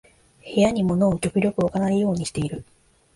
[0.43, 2.65] 部屋に物を極力置かないようにしてる